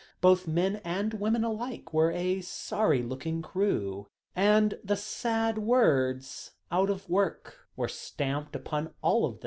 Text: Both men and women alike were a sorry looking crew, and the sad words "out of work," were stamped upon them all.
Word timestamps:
Both 0.19 0.47
men 0.47 0.77
and 0.77 1.13
women 1.13 1.43
alike 1.43 1.93
were 1.93 2.09
a 2.11 2.41
sorry 2.41 3.03
looking 3.03 3.43
crew, 3.43 4.07
and 4.35 4.79
the 4.83 4.95
sad 4.95 5.59
words 5.59 6.53
"out 6.71 6.89
of 6.89 7.07
work," 7.07 7.67
were 7.75 7.87
stamped 7.87 8.55
upon 8.55 8.85
them 8.85 8.93
all. 9.03 9.39